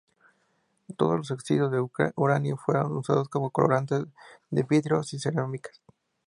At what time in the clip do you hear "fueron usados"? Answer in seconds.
2.57-3.29